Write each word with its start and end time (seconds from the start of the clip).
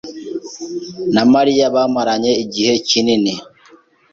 na 1.13 1.23
Mariya 1.33 1.65
bamaranye 1.75 2.31
igihe 2.43 2.73
kinini. 2.87 3.33